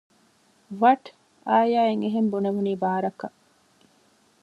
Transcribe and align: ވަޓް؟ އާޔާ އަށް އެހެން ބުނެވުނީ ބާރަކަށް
ވަޓް؟ 0.81 1.09
އާޔާ 1.49 1.81
އަށް 1.87 2.01
އެހެން 2.03 2.29
ބުނެވުނީ 2.31 2.73
ބާރަކަށް 2.81 3.37